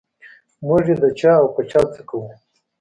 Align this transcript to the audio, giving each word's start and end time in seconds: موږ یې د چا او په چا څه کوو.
موږ 0.65 0.83
یې 0.89 0.95
د 1.03 1.05
چا 1.19 1.31
او 1.41 1.47
په 1.55 1.61
چا 1.71 1.81
څه 1.93 2.01
کوو. 2.09 2.29